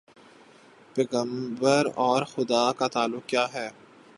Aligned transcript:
پیغمبر 0.95 1.87
اور 1.95 2.23
خدا 2.23 2.71
کا 2.71 2.87
تعلق 2.87 3.25
کیا 3.25 3.45
ہے؟ 3.53 3.69